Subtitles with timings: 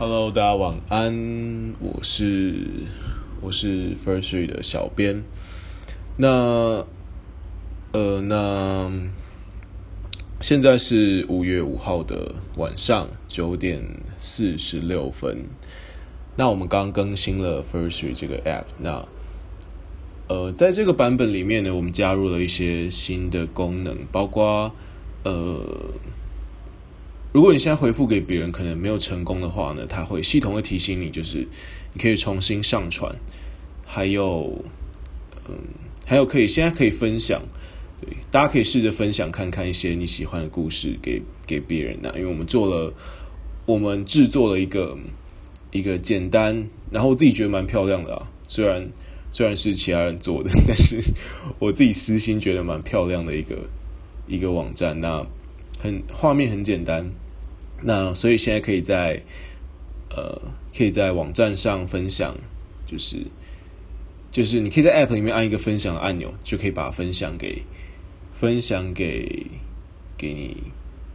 [0.00, 2.54] Hello，大家晚安，我是
[3.40, 5.24] 我是 First Three 的小编。
[6.16, 6.86] 那
[7.90, 8.92] 呃，那
[10.40, 13.82] 现在是五月五号的晚上九点
[14.18, 15.46] 四十六分。
[16.36, 18.66] 那我们刚更新了 First Three 这个 App。
[18.78, 19.04] 那
[20.28, 24.70] 呃，在这个版本里面呢，我们加入了一些新的功能，包括
[25.24, 25.60] 呃。
[27.38, 31.46] 如果你现在回复给别人可能没有成功的话呢，它会系统会提醒你，就是
[31.92, 33.14] 你可以重新上传，
[33.86, 34.60] 还有，
[35.48, 35.54] 嗯，
[36.04, 37.40] 还有可以现在可以分享，
[38.00, 42.92] 对，大家可以试着分享看看一些你喜欢的故事给给别人呐，因为我们做了，
[43.66, 44.98] 我们制作了一个
[45.70, 48.90] 一个简单，然后我自己觉得蛮漂亮的啊，虽然
[49.30, 51.00] 虽然是其他人做的，但是
[51.60, 53.56] 我自己私心觉得蛮漂亮的一个
[54.26, 55.24] 一个网站那。
[55.80, 57.08] 很画面很简单，
[57.80, 59.22] 那所以现在可以在
[60.10, 60.40] 呃
[60.76, 62.36] 可以在网站上分享，
[62.86, 63.18] 就是
[64.30, 67.62] 就是你可以在 App 里面按一个分享按钮，就可以把分享给
[68.32, 69.46] 分享给
[70.16, 70.56] 给你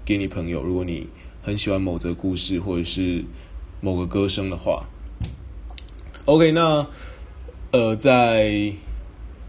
[0.06, 0.64] 给你朋友。
[0.64, 1.08] 如果你
[1.42, 3.26] 很喜欢某则故事或者是
[3.82, 4.88] 某个歌声的话
[6.26, 6.88] ，OK，那
[7.72, 8.74] 呃在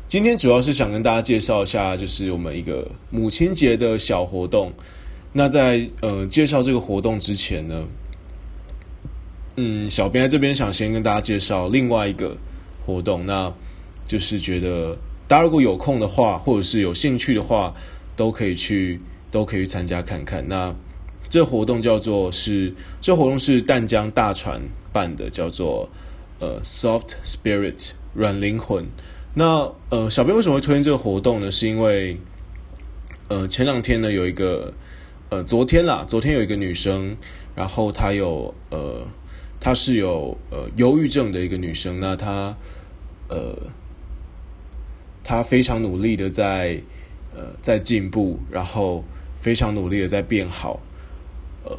[0.09, 4.73] 今天主要是想跟大家介绍一下，就是我们一个母亲节的小活动。
[5.37, 7.85] 那在呃介绍这个活动之前呢，
[9.57, 12.37] 嗯，小编在这边想先跟大家介绍另外一个
[12.87, 13.53] 活动，那
[14.07, 17.75] 就是觉得大家如果有空的话，或者是有兴趣的话，
[18.15, 19.01] 都可以去
[19.33, 20.47] 都可以去参加看看。
[20.47, 20.73] 那
[21.29, 25.91] 这活动叫做是这活动是淡江大船办的，叫做
[26.39, 28.87] 呃 Soft Spirit 软灵魂。
[29.35, 31.51] 那呃小编为什么会推荐这个活动呢？
[31.51, 32.19] 是因为
[33.27, 34.73] 呃前两天呢有一个。
[35.35, 37.17] 呃，昨天啦，昨天有一个女生，
[37.57, 39.05] 然后她有呃，
[39.59, 42.57] 她是有呃忧郁症的一个女生，那她
[43.29, 43.53] 呃，
[45.25, 46.81] 她非常努力的在
[47.35, 49.03] 呃在进步，然后
[49.41, 50.79] 非常努力的在变好，
[51.65, 51.77] 呃，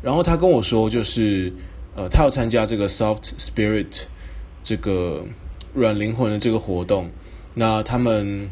[0.00, 1.52] 然后她跟我说，就是
[1.96, 4.04] 呃，她要参加这个 Soft Spirit
[4.62, 5.24] 这个
[5.74, 7.10] 软灵魂的这个活动，
[7.54, 8.48] 那他们。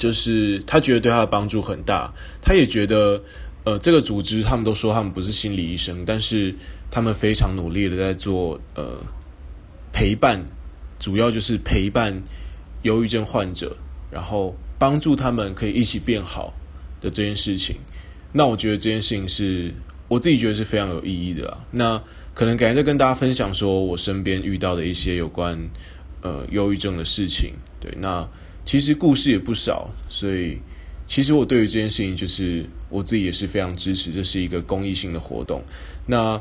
[0.00, 3.22] 就是他觉得对他的帮助很大，他也觉得，
[3.64, 6.54] 呃，这个组织他们都说他们不是心理医生，但是
[6.90, 8.96] 他们非常努力的在做呃
[9.92, 10.42] 陪伴，
[10.98, 12.18] 主要就是陪伴
[12.80, 13.76] 忧郁症患者，
[14.10, 16.54] 然后帮助他们可以一起变好
[17.02, 17.76] 的这件事情。
[18.32, 19.70] 那我觉得这件事情是
[20.08, 21.58] 我自己觉得是非常有意义的啦。
[21.70, 22.02] 那
[22.32, 25.60] 可能改天再跟大家分享说我身边遇到的一些有关
[26.22, 27.52] 呃忧郁症的事情。
[27.78, 28.26] 对，那。
[28.64, 30.58] 其实故事也不少，所以
[31.06, 34.12] 其实我对于这件事情，就是我自己也是非常支持。
[34.12, 35.60] 这是一个公益性的活动。
[36.06, 36.40] 那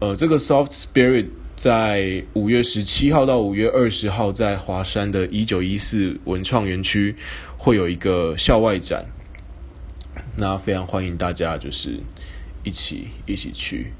[0.00, 7.16] 呃，这个 Soft Spirit 在五月十七号到五月二十号，在华山的一九一四文创园区
[7.56, 9.06] 会有一个校外展。
[10.36, 11.98] 那非常欢迎大家，就是
[12.64, 13.92] 一起一起去。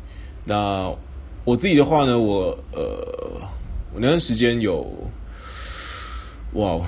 [0.45, 0.95] 那
[1.45, 3.41] 我自己的话呢，我呃，
[3.95, 5.11] 我那段时间有。
[6.55, 6.79] 哇，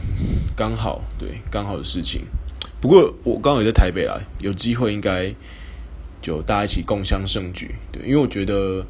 [0.54, 2.22] 刚好对，刚好的事情。
[2.82, 5.34] 不过我刚好也在台北啊，有机会应该
[6.20, 7.74] 就大家一起共襄盛举。
[7.90, 8.84] 对，因为我觉得，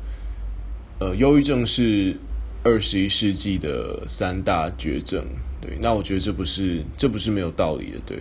[0.99, 2.17] 呃，忧郁症是
[2.65, 5.25] 二十一世纪的三大绝症。
[5.61, 8.01] 对，那我觉得这不是这不是没有道理的。
[8.05, 8.19] 对，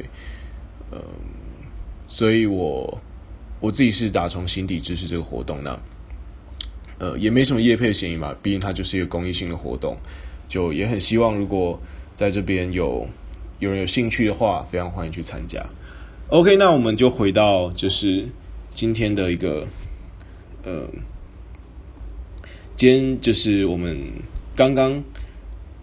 [0.92, 1.02] 嗯，
[2.08, 3.02] 所以我
[3.60, 5.64] 我自己是打从心底支持这个活动。
[5.64, 5.80] 那
[7.00, 9.98] 呃，也没什么业配嫌疑嘛，毕竟它就是一个公益性的活动，
[10.48, 11.82] 就也很希望如果。
[12.16, 13.08] 在这边有
[13.60, 15.66] 有人有兴趣的话，非常欢迎去参加。
[16.30, 18.28] OK，那我们就回到就是
[18.74, 19.68] 今天的一个，
[20.64, 20.88] 呃，
[22.76, 24.00] 今天就是我们
[24.56, 25.04] 刚刚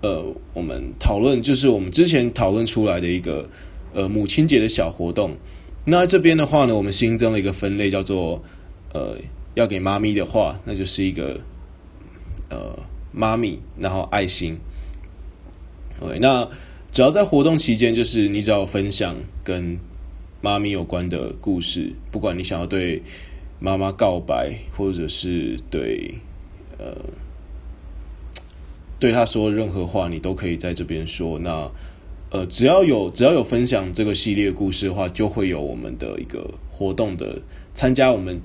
[0.01, 3.49] 呃我们讨论，就是我们之前讨论出来的一个
[3.93, 5.37] 呃母亲节的小活动。
[5.85, 8.43] 那这边的话呢，我们新增了一个分类，叫做
[8.93, 9.17] 呃
[9.55, 11.41] 要给妈咪的话，那就是一个
[12.49, 12.79] 呃
[13.13, 14.59] 妈咪，然后爱心。
[16.01, 16.49] 对，那
[16.91, 19.15] 只要在活动期间，就是你只要分享
[19.45, 19.79] 跟
[20.41, 23.03] 妈咪有关的故事，不管你想要对
[23.59, 26.15] 妈妈告白，或者是对
[26.79, 26.97] 呃
[28.99, 31.39] 对她说任何话，你都可以在这边说。
[31.39, 31.71] 那
[32.31, 37.43] 呃，只要有只要有分享这个系列故事的话，就会有我们的一个活动的
[37.75, 38.11] 参加。
[38.11, 38.41] 我们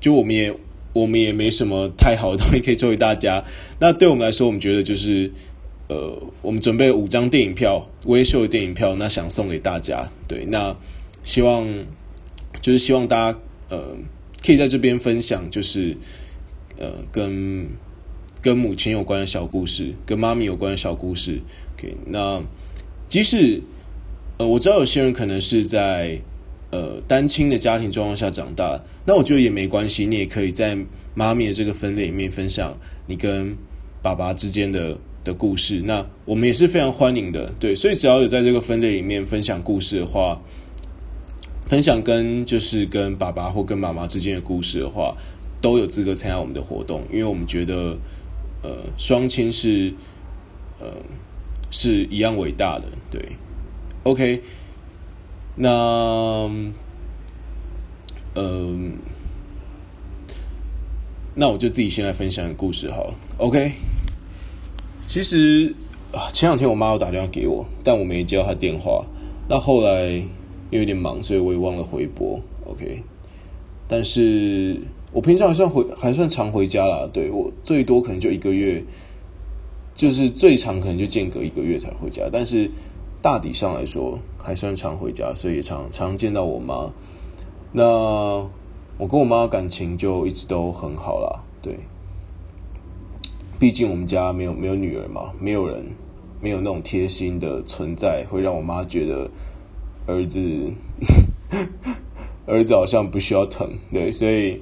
[0.00, 0.52] 就我们也
[0.92, 3.44] 我们也没什么太好的东西可以作为大家。
[3.78, 5.30] 那对我们来说，我们觉得就是。
[5.88, 10.08] 呃，我们准备五张电影票，微秀的电影票，那想送给大家。
[10.26, 10.76] 对，那
[11.22, 11.66] 希望
[12.60, 13.38] 就是希望大家
[13.68, 13.96] 呃，
[14.44, 15.96] 可以在这边分享，就是
[16.78, 17.66] 呃跟
[18.42, 21.40] 跟母亲有关的小故事，跟妈咪有关的小故事。
[21.76, 22.42] OK，那
[23.08, 23.60] 即使
[24.38, 26.20] 呃我知道有些人可能是在
[26.70, 30.76] 呃单亲的家庭状况下长大，那我觉得也没关系，你也可以在
[31.14, 33.56] 妈咪的这个分类里面分享你跟
[34.02, 35.82] 爸爸之间的的故事。
[35.84, 40.40] 那我们也是非常欢迎的，对，所以只要有在这个分类里面分享故事的话。
[41.66, 45.16] 分享跟就是跟爸爸或跟妈妈之间的故事的话，
[45.60, 47.98] 都有资格参加我们的活动，因为我们觉得，
[48.62, 49.92] 呃，双亲是，
[50.78, 50.86] 呃，
[51.72, 53.20] 是一样伟大的，对
[54.04, 54.40] ，OK，
[55.56, 56.48] 那，
[58.36, 58.92] 嗯，
[61.34, 63.72] 那我就自己先来分享个故事好了，OK，
[65.16, 65.74] 其实
[66.12, 69.02] 啊，前两天我妈有打电话给我，但我没接到她电话，
[69.48, 70.22] 那后来。
[70.68, 72.40] 因为有点忙，所以我也忘了回拨。
[72.66, 73.00] OK，
[73.86, 74.78] 但是
[75.12, 77.08] 我平常还算回，还算常回家啦。
[77.12, 78.84] 对我最多可能就一个月，
[79.94, 82.24] 就是最长可能就间隔一个月才回家。
[82.32, 82.68] 但是
[83.22, 86.90] 大体上来说，还算常回家，所以也常常见到我妈。
[87.70, 87.84] 那
[88.98, 91.40] 我跟我妈感情就一直都很好啦。
[91.62, 91.78] 对，
[93.58, 95.84] 毕竟我们家没有没有女儿嘛，没有人
[96.40, 99.30] 没有那种贴心的存在，会让我妈觉得。
[100.08, 100.72] 儿子，
[102.46, 104.60] 儿子好像不需要疼，对，所以，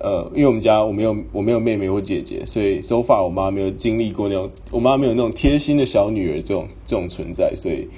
[0.00, 7.88] 呃，因为我们家我没有我没有妹妹或姐姐，所以 so far 我妈没有经历过那种，我妈没有那种贴心的小女儿这种这种存在，所以，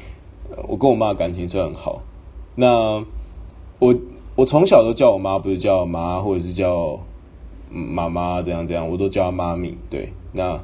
[0.69, 2.03] 我跟我妈感情算很好。
[2.55, 3.03] 那
[3.79, 3.95] 我
[4.35, 7.01] 我从小都叫我妈，不是叫妈或者是叫
[7.71, 9.77] 妈妈这样这样，我都叫她妈咪。
[9.91, 10.61] 对，那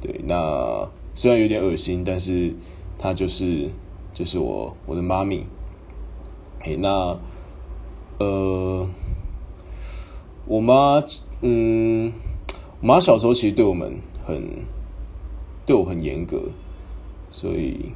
[0.00, 2.54] 对那虽然有点恶心，但是
[2.98, 3.70] 她就是。
[4.14, 5.46] 就是我我的妈咪，
[6.60, 7.18] 嘿，那
[8.18, 8.86] 呃，
[10.44, 11.02] 我妈，
[11.40, 12.12] 嗯，
[12.82, 14.46] 我妈小时候其实对我们很
[15.64, 16.42] 对我很严格，
[17.30, 17.92] 所以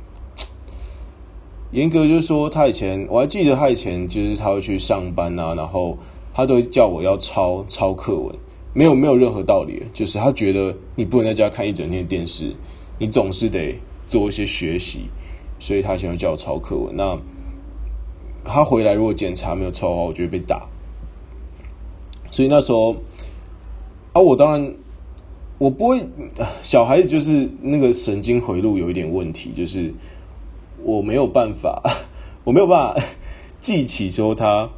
[1.71, 5.99] 严格就是说，她以前我还记得，她以前就是她会去上班啊，然后
[6.37, 8.37] 他都叫我要抄抄课文，
[8.75, 12.55] 没有没有任何道理，就是他觉得你不能在家看一整天电视，
[12.99, 15.06] 你总是得做一些学习。
[15.59, 16.94] 所以他想要叫我抄课文。
[16.94, 17.19] 那
[18.44, 20.69] 他回来如果检查没有抄的话，我就会被打。
[22.31, 22.94] 所以那时候
[24.12, 24.75] 啊，我当然
[25.56, 26.06] 我不会。
[26.61, 29.94] 小孩子就是那个神经回路有一点问题，就是
[30.82, 31.82] 我没有办法，
[32.44, 33.03] 我没有办法
[33.59, 34.69] 记起说他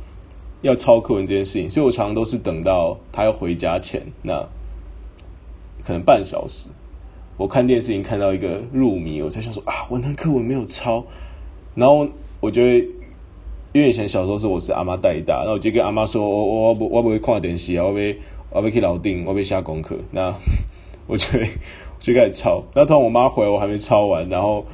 [0.63, 1.71] 要抄课文这件事情。
[1.71, 4.49] 所以我常常都是等到他要回家前，那
[5.85, 6.71] 可能半小时。
[7.37, 11.05] 我看电视已经看到一个入迷，我才想说啊，我那课文没有抄，
[11.77, 12.09] 然后
[12.41, 12.79] 我就会，
[13.73, 18.19] 因为以前小时候是我是阿妈带大，那我就跟阿妈说，我我我不我不会看电视啊，我被
[18.51, 20.35] 我被去老定，我被下功课，那
[21.07, 21.49] 我就会
[22.01, 24.67] 就开始抄，那突然我妈回来，我还没抄完，然后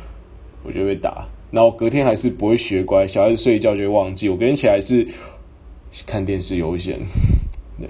[0.62, 5.06] 我就被打，然后隔天还是不会学乖，小孩子睡一觉就会忘记，我隔天起来是
[6.06, 7.00] 看电视悠闲，
[7.78, 7.88] 对。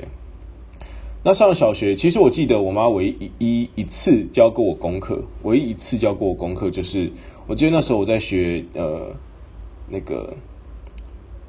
[1.27, 7.11] 那上了小学，其实我记得我妈唯一一一次教过我功课，唯一一次教过我功课就是，
[7.47, 9.11] 我记得那时候我在学呃
[9.89, 10.37] 那个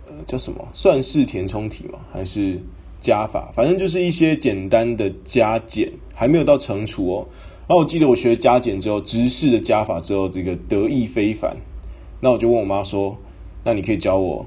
[0.07, 2.57] 呃叫什么算式填充题嘛，还是
[3.01, 7.27] 加法，反正就是一些简单的加减，还没有到乘除哦。
[7.67, 11.57] 然后我记得我学加减之后，直式的加法之后，这个得意非凡。
[12.21, 13.17] 那我就问我妈说
[13.65, 14.45] ：“那你可以教我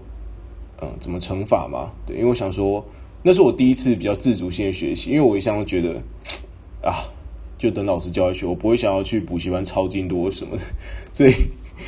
[0.80, 2.84] 嗯怎么乘法嘛？”对，因为我想说。
[3.20, 6.00] 那是我第一次比较自主性的学习，因为我一向都觉得
[6.88, 7.10] 啊，
[7.58, 10.62] 就等老师教学，我不会想要去补习班抄经多什么的。
[11.10, 11.32] 所以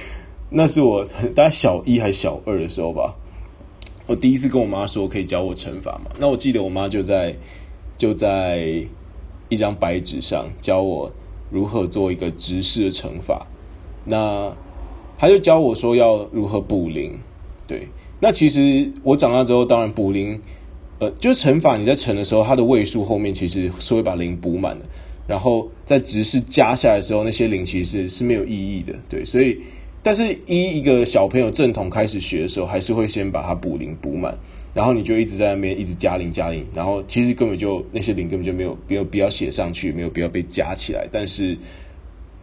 [0.50, 3.14] 那是我大概小一还小二的时候吧，
[4.08, 6.10] 我第一次跟我妈说可以教我乘法嘛。
[6.18, 7.36] 那我记得我妈就在
[7.96, 8.84] 就在
[9.48, 11.12] 一张白纸上教我
[11.48, 13.46] 如何做一个直式的乘法。
[14.04, 14.52] 那
[15.16, 17.20] 他就教我说要如何补零。
[17.68, 17.88] 对，
[18.20, 20.40] 那其实我长大之后，当然补零。
[21.00, 24.84] 呃，就是乘法，你在乘的时候，它的位数后面其实是会把零补满的。
[25.26, 29.24] 然后在直式加下来的时候，那些零其实是没有意义的，对。
[29.24, 29.58] 所以，
[30.02, 34.36] 但是一一个小朋友正统开始学的时候，还是会先把它补零补满，
[34.74, 41.08] 然后你就一直在那边一直加零加零，然后其实根本就那些零根本就没有没有必要写上去，没有必要被加起来。
[41.10, 41.56] 但是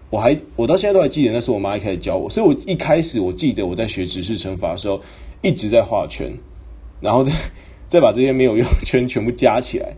[0.09, 4.99] 我还我到现在都还记得，那是我妈一开始教我，所以我一开始我记得我在学直式乘法的时候，
[5.41, 6.31] 一直在画圈，
[7.01, 7.31] 然后再。
[7.89, 9.95] 再把这些没有用圈全部加起来，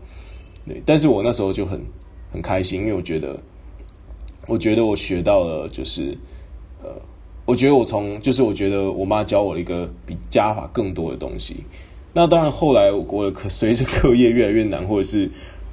[0.68, 1.82] 对，但是我那时候就很
[2.32, 3.36] 很开心，因为我觉得，
[4.46, 6.16] 我觉得我学到了，就是
[6.84, 6.90] 呃，
[7.46, 11.64] 我觉得我从就是我觉得我妈教我了一个比加法更多的东西。
[12.14, 15.28] 那当然后来我可随着课业越来越难，或者是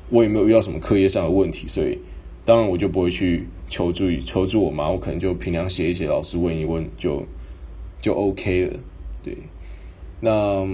[0.09, 1.99] 我也没有遇到什么课业上的问题，所以
[2.47, 7.23] 当然我就不会去求助于求助我妈，我可能就平常写一写，老师问一问就
[8.01, 8.73] 就 OK 了。
[9.23, 9.37] 对，
[10.21, 10.67] 那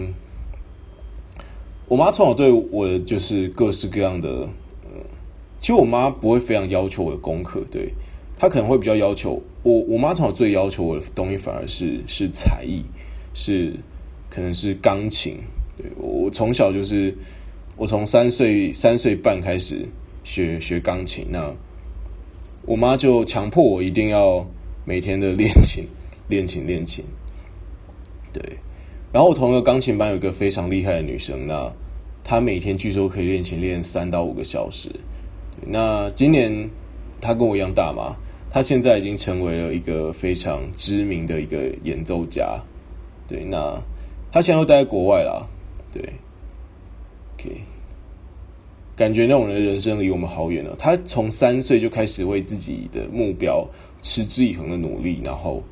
[1.88, 4.28] 我妈从小对我就是各式各样的，
[4.84, 4.90] 呃，
[5.60, 7.92] 其实我妈不会非常要求我的功课，对
[8.38, 9.80] 她可能会比较要求我。
[9.88, 12.84] 我妈从小最要求我的东西反而是是才艺，
[13.34, 13.74] 是
[14.30, 15.38] 可能是钢琴。
[15.76, 17.14] 对我从小就是。
[17.74, 19.88] 我从三岁三岁半开始
[20.22, 21.52] 学学钢琴，那
[22.66, 24.46] 我妈就强迫我一定要
[24.84, 25.86] 每天的练琴，
[26.28, 27.02] 练琴，练琴。
[29.12, 31.70] 然后我同一个钢琴班有一个非常厉害的女生，那
[32.24, 34.88] 她每天据说可以练琴练三到五个小时。
[35.66, 36.70] 那今年
[37.20, 38.16] 她跟我一样大嘛，
[38.50, 42.58] 她现在已经成为了一个非常知名的一个演奏家。
[43.28, 43.78] 对，那
[44.32, 45.46] 她现在都待在国外啦。
[45.92, 46.02] 对。
[48.94, 50.76] 感觉那种人的人生离我们好远了。
[50.78, 53.66] 她从三岁就开始为自己的目标
[54.00, 55.62] 持之以恒的努力，然后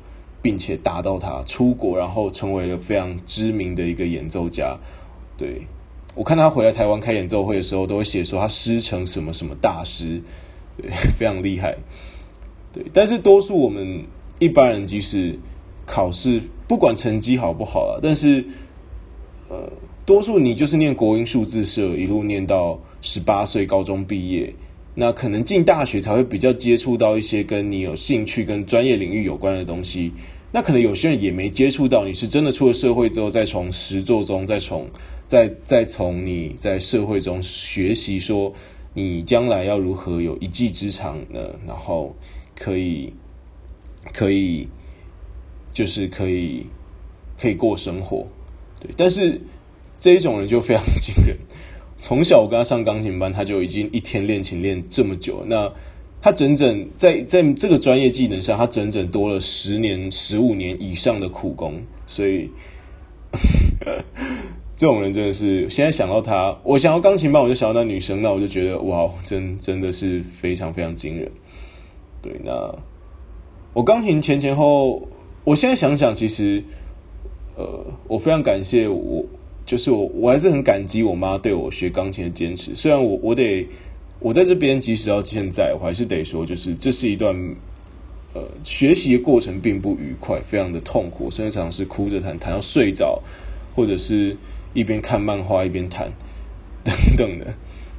[0.41, 4.77] 并且达到他出国，然后成为了非常知名的一个演奏家。
[5.37, 5.61] 对
[6.15, 10.21] 我看他回来台湾开演奏会的时候，都会写说他师承什么什么大师，
[10.77, 11.77] 对， 非常厉害。
[12.73, 14.03] 对，但是多数我们
[14.39, 15.37] 一般人即使
[15.85, 18.45] 考试不管成绩好不好啊，但是
[19.49, 19.71] 呃。
[20.03, 24.53] 多数你就是念国音数字社，一路念到十八岁高中毕业，
[24.93, 30.11] 那可能进大学才会比较接触到一些跟你有兴趣、跟专业领域有关的东西。
[30.51, 34.89] 那可能有些人也没接触到，你是真的出了社会之后，再从实作中，再从
[35.25, 38.53] 再再从你在社会中学习，说
[38.93, 41.39] 你将来要如何有一技之长呢？
[41.65, 42.15] 然后
[42.55, 43.13] 可以
[44.11, 44.67] 可以
[45.73, 46.65] 就是可以
[47.39, 48.27] 可以过生活，
[48.79, 49.39] 对，但是。
[50.03, 51.37] 这一种人就非常惊人。
[52.01, 55.43] 从小我跟他上钢琴班，他就已经一天练琴练这么久。
[55.45, 55.71] 那
[56.19, 61.75] 他整整在在这个专业技能上，他整整多了十年、十五年以上的苦功。
[62.07, 62.49] 所以，
[64.75, 71.31] 这种人真的是现在想到他，我想到钢琴班，我就想到那女生，那我就觉得哇，真真的是非常非常惊人。
[72.19, 72.75] 对，那
[73.73, 75.07] 我钢琴前前后，
[75.43, 76.63] 我现在想想，其实，
[77.55, 79.23] 呃，我非常感谢我。
[79.65, 82.75] 就是我，我还是很感激我妈对我学钢琴的坚持。
[82.75, 83.65] 虽然我，我得
[84.19, 87.33] 我在这边，即使到现在，我还是得说，就是这是一段
[88.33, 93.21] 呃学习的过程，并不愉快，非常的痛苦，甚至常常是哭着弹，弹到睡着，
[93.73, 94.35] 或者是
[94.73, 96.11] 一边看漫画一边弹
[96.83, 97.53] 等等的。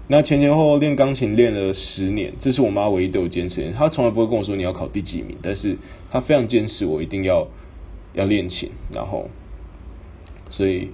[0.08, 3.72] 那前前后后练钢琴练了十年，这是我妈唯一对我坚持。
[3.72, 5.76] 她从来不会跟我说你要考第几名，但是
[6.10, 7.48] 她非常坚持我一定要
[8.14, 9.30] 要练琴，然后
[10.48, 10.90] 所以。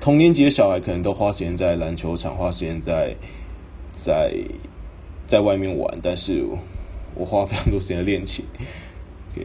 [0.00, 3.16] 同年级的小孩可能都花时间在篮球场，花时间在
[3.92, 4.32] 在
[5.26, 6.44] 在外面玩，但是
[7.14, 8.44] 我花非常多时间练琴。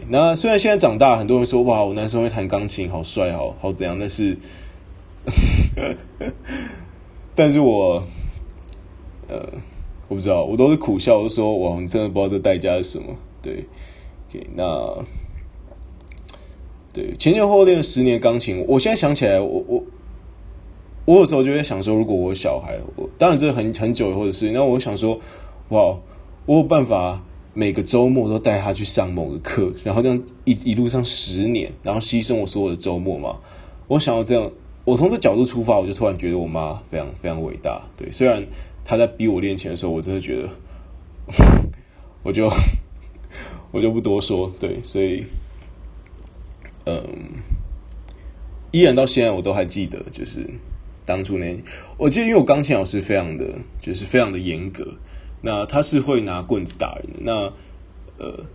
[0.09, 3.97] 那虽然现在长大，很多人说哇，我男生会弹钢琴，好帅，好好怎样？
[3.99, 4.37] 但是，
[7.35, 8.03] 但是我
[9.27, 9.49] 呃，
[10.07, 13.15] 我不知道，我都是苦笑，我说哇，你真的不知道这代价是什么？
[13.41, 13.65] 对
[14.29, 15.03] ，OK，那
[16.93, 19.83] 对前前后后练了十年钢琴，我现在想起来，我我。
[21.05, 24.53] 我有时候就会想说，如果我小孩，我当然这很很久以后的事情。
[24.53, 25.19] 那我想说，
[25.69, 25.97] 哇，
[26.45, 27.21] 我有办法
[27.53, 33.35] 每个周末都带他去上某个课，然后这样一一路上十年，然后牺牲我所有的周末嘛？
[33.87, 34.49] 我想要这样，
[34.85, 37.81] 我从这角度出发，我就突然觉得我妈非常非常伟大。
[37.97, 38.41] 对，虽然
[38.85, 40.49] 她在逼我练琴的时候，我真的觉得，
[42.23, 42.49] 我就
[43.71, 44.49] 我就不多说。
[44.57, 45.25] 对，所以，
[46.85, 47.03] 嗯，
[48.71, 50.49] 依然到现在我都还记得，就是。
[51.05, 51.57] 当初那，
[51.97, 53.45] 我记得，因为我钢琴老师非常的，
[53.81, 54.95] 就是非常的严格。
[55.41, 57.19] 那他是会拿棍子打人的。
[57.19, 57.53] 那
[58.17, 58.45] 呃，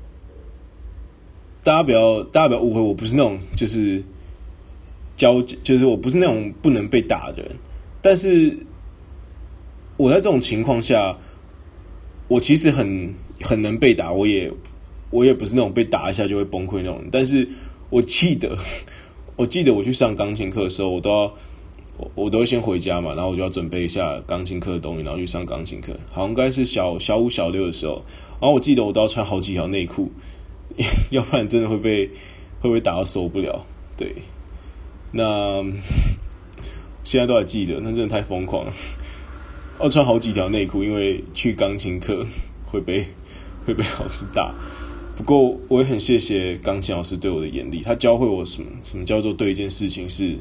[1.63, 4.03] 大家不要，大家不要误会，我不是那种就是
[5.17, 7.57] 教，就是我不是那种不能被打的人。
[8.01, 8.57] 但是
[9.99, 11.19] 我在这种情况下，
[12.29, 13.13] 我其实很
[13.43, 14.11] 很能被打。
[14.11, 14.51] 我也
[15.11, 17.05] 我也不是那种被打一下就会崩溃那种。
[17.13, 17.47] 但是
[17.91, 18.57] 我记得，
[19.37, 21.35] 我记得我去上钢琴课的时候，我都要。
[21.99, 25.93] 我我都会先回家嘛，然后我就要准备一下钢琴课的东西，然后去上钢琴课。
[26.13, 28.05] 好像应该是小小五、小六的时候，
[28.41, 30.13] 然后我记得我都要穿好几条内裤，
[31.11, 32.07] 要不然真的会被
[32.61, 33.67] 会不会打到受不了？
[33.97, 34.15] 对，
[35.11, 35.65] 那
[37.03, 38.73] 现在都还记得，那真的太疯狂了。
[39.81, 42.25] 要穿好几条内裤，因为去钢琴课
[42.67, 43.07] 会被
[43.67, 44.55] 会被老师打。
[45.17, 50.37] 不过我也很谢谢钢琴老师对我的严厉，他教会我什么什么叫做对一件事情是。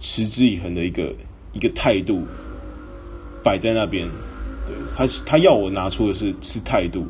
[0.00, 1.14] 持之以恒的一个
[1.52, 2.24] 一个态度
[3.44, 4.08] 摆在那边，
[4.66, 7.04] 对，他是他要我拿出的是是态度，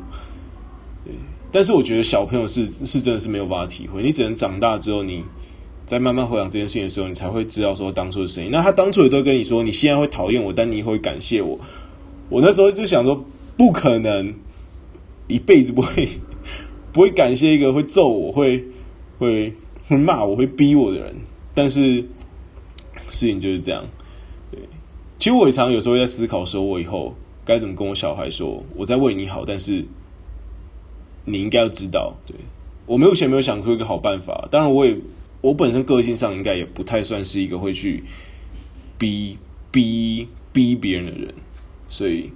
[1.03, 1.13] 对。
[1.51, 5.23] 但是我觉得小朋友是是真的是没有办法体会，你只能长大之后，你
[5.85, 8.51] 在慢慢回想这件事情的时候，你才会知道说当初的声音。
[8.51, 11.59] 那他当初也都跟你说，你现在会讨厌我，但你以后会感谢我。
[12.29, 13.25] 我那时候就想说，
[13.57, 14.33] 不可能，
[15.27, 16.07] 一辈子不会
[16.93, 18.63] 不会感谢一个会揍我、会
[19.19, 19.53] 会
[19.87, 21.13] 会骂我、会逼我的人。
[21.53, 22.05] 但是
[23.11, 23.85] 事情就是这样。
[24.49, 24.59] 对，
[25.19, 27.13] 其实我也常有时候在思考，说我以后
[27.45, 29.85] 该怎么跟我小孩说，我在为你好，但是。
[31.23, 32.35] 你应该要知道，对
[32.87, 34.47] 我没有钱，没有想出一个好办法。
[34.49, 34.97] 当然，我也
[35.41, 38.03] 我本身个性上应该也不太算是一个会去
[38.97, 39.37] 逼
[39.69, 41.31] 逼逼别人的人，
[41.87, 42.31] 所以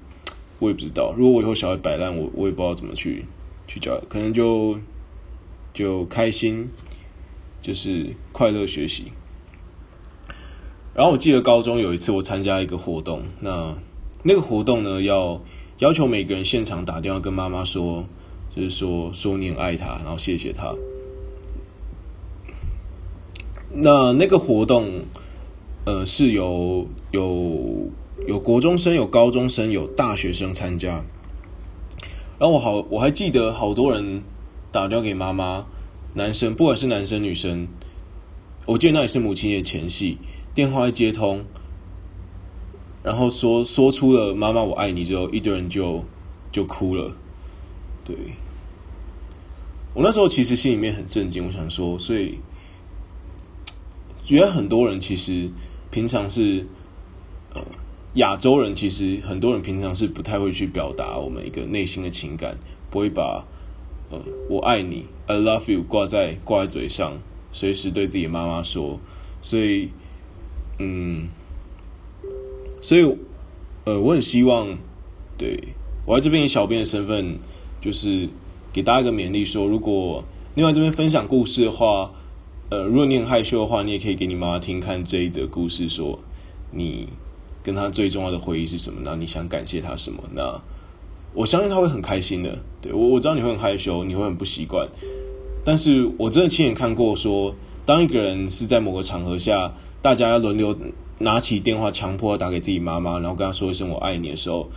[0.60, 1.16] 我也不知道。
[1.18, 3.26] 如果我以后小孩摆烂，我我也不知道怎么去
[3.66, 4.78] 去教，可能就
[5.74, 6.70] 就开心，
[7.60, 9.06] 就是快乐学习。
[10.96, 13.76] 然后我记得高中有一次我参加一个活动，那
[14.24, 15.42] 那个活动呢要
[15.78, 18.06] 要求每个人现场打电话跟妈妈说。
[18.56, 20.74] 就是说说你很爱她，然后谢谢她。
[23.70, 25.02] 那那个活动，
[25.86, 27.90] 呃，是有有
[28.26, 31.04] 有国中生、有高中生、有大学生参加。
[32.40, 34.24] 然后我好我还记得好多人
[34.72, 35.66] 打电话给妈妈，
[36.14, 37.68] 男生不管是男生女生，
[38.68, 40.18] 我记得那也是母亲节前夕，
[40.56, 41.44] 电话一接通，
[43.04, 46.04] 然后说说出了“妈妈我爱你”之后，一堆人就
[46.52, 47.14] 就哭了，
[48.06, 48.16] 对。
[49.94, 52.40] 我那时候其实心里面很震惊，我想说，所以
[54.24, 55.50] 觉得很多人其实
[55.92, 56.66] 平常是
[57.54, 57.62] 呃
[58.16, 62.58] 亚洲人，其实很多人平常是不太会去表达我们一个内心的情感，
[62.90, 63.46] 不会把
[64.10, 64.20] 呃
[64.50, 67.18] 我爱你 I love you 挂在挂在嘴上，
[67.52, 69.00] 随时对自己妈妈说，
[69.42, 69.90] 所以
[70.80, 71.28] 嗯，
[72.82, 73.18] 所以
[73.86, 74.78] 呃我很希望，
[75.38, 75.70] 对
[76.06, 77.38] 我在这边以小编的身份
[77.82, 78.30] 就是。
[78.76, 80.22] 给大家一个勉励，说如果
[80.54, 82.12] 另外这边分享故事的话，
[82.70, 86.20] 呃，如果你很害羞的话，你也可以给你妈妈听看这一则故事，说
[86.72, 87.08] 你
[87.64, 89.00] 跟她最重要的回忆是什么？
[89.02, 90.22] 那你想感谢她什么？
[90.34, 90.62] 那
[91.34, 92.60] 我相信她会很开心的。
[92.82, 94.86] 对我，我知道你会很害羞，你会很不习惯，
[95.64, 99.74] 但是我真的亲眼看过，说当一个人是在某个场合下，
[100.06, 100.78] 大家轮流
[101.18, 104.70] 拿起电话，强迫打给自己妈妈，然后跟她说一声“我爱你”的时候。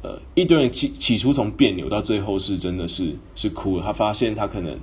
[0.00, 3.82] 呃，一堆人起起初从别扭到最后是真的是是哭了。
[3.82, 4.78] 他发现他可能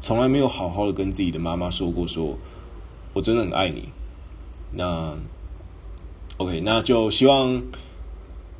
[0.00, 2.36] 从来没有好好的跟自己的妈妈说过，说
[3.14, 3.90] 我真的很爱你。
[4.72, 5.16] 那
[6.36, 7.62] OK，那就希望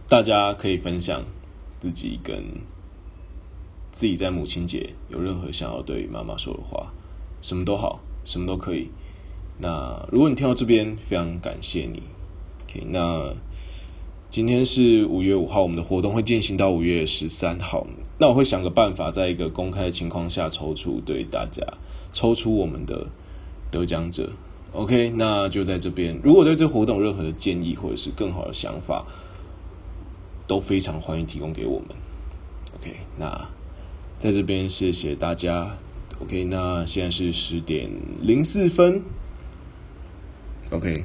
[0.08, 1.22] 大家可以分享
[1.78, 2.42] 自己跟
[3.92, 6.92] 自己在母亲节有任何想要对妈妈说的话，
[7.42, 8.90] 什么都好，什么都可以。
[9.60, 12.02] 那如果你听到这边，非常感谢你。
[12.68, 13.34] OK，那。
[14.30, 17.84] 今天是五月五号，我们的活动会进行到五月十三号。
[18.18, 21.66] 那我会想个办法，在一个公开的情况下抽出，对大家
[22.12, 23.08] 抽出我们的
[23.72, 24.30] 得奖者。
[24.70, 26.16] OK，那就在这边。
[26.22, 29.04] 如果对这活动有任何的建议或者是更好的想法，
[30.46, 31.88] 都非常欢迎提供给我们。
[32.78, 33.48] OK，那
[34.20, 35.76] 在这边谢谢大家。
[36.22, 37.90] OK，那现在是十点
[38.22, 39.02] 零四分。
[40.70, 41.04] OK，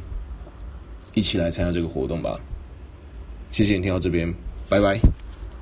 [1.16, 2.40] 一起来参加这个活动吧。
[3.50, 4.32] 谢谢你听到这边，
[4.70, 5.00] 拜拜。